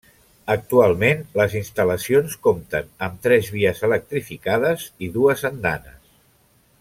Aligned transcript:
Actualment 0.53 1.19
les 1.41 1.57
instal·lacions 1.59 2.37
compten 2.47 2.89
amb 3.09 3.21
tres 3.27 3.51
vies 3.59 3.85
electrificades 3.91 4.87
i 5.09 5.15
dues 5.19 5.45
andanes. 5.55 6.13